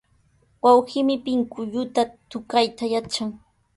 [0.63, 3.29] Wawqiimi pinkulluta tukayta yatran.